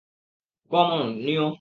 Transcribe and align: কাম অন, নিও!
কাম 0.71 0.89
অন, 0.91 1.07
নিও! 1.25 1.47